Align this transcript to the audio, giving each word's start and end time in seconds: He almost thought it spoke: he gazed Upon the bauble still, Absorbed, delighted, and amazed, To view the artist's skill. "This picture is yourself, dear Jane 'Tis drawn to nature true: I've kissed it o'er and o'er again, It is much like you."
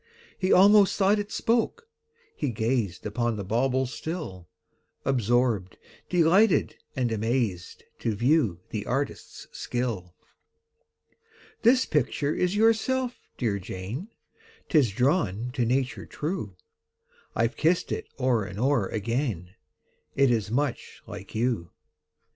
He 0.39 0.51
almost 0.51 0.97
thought 0.97 1.19
it 1.19 1.31
spoke: 1.31 1.87
he 2.35 2.49
gazed 2.49 3.05
Upon 3.05 3.35
the 3.35 3.43
bauble 3.43 3.85
still, 3.85 4.49
Absorbed, 5.05 5.77
delighted, 6.09 6.75
and 6.95 7.11
amazed, 7.11 7.83
To 7.99 8.15
view 8.15 8.61
the 8.71 8.87
artist's 8.87 9.47
skill. 9.51 10.15
"This 11.61 11.85
picture 11.85 12.33
is 12.33 12.55
yourself, 12.55 13.19
dear 13.37 13.59
Jane 13.59 14.07
'Tis 14.69 14.89
drawn 14.89 15.51
to 15.53 15.67
nature 15.67 16.07
true: 16.07 16.55
I've 17.35 17.55
kissed 17.55 17.91
it 17.91 18.07
o'er 18.19 18.43
and 18.43 18.57
o'er 18.59 18.87
again, 18.87 19.53
It 20.15 20.31
is 20.31 20.49
much 20.49 21.03
like 21.05 21.35
you." 21.35 21.69